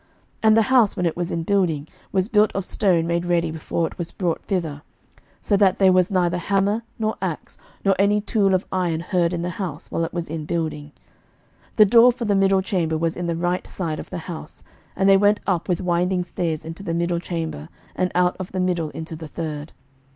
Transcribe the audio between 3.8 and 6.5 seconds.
it was brought thither: so that there was neither